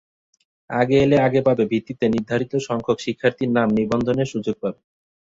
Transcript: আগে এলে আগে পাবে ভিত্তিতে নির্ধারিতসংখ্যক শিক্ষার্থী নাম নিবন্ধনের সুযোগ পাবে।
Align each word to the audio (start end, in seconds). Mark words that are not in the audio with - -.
আগে 0.69 0.95
এলে 1.03 1.17
আগে 1.21 1.41
পাবে 1.47 1.63
ভিত্তিতে 1.71 2.05
নির্ধারিতসংখ্যক 2.07 2.97
শিক্ষার্থী 3.05 3.45
নাম 3.49 3.67
নিবন্ধনের 3.79 4.31
সুযোগ 4.33 4.55
পাবে। 4.63 4.79